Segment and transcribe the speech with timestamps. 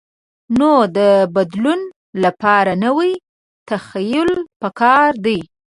[0.59, 0.99] نو د
[1.35, 1.81] بدلون
[2.23, 3.11] لپاره نوی
[3.67, 4.31] تخیل
[4.61, 5.39] پکار دی.